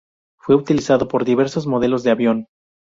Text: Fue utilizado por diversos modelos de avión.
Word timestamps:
Fue 0.39 0.55
utilizado 0.55 1.07
por 1.07 1.23
diversos 1.25 1.67
modelos 1.67 2.01
de 2.01 2.09
avión. 2.09 2.47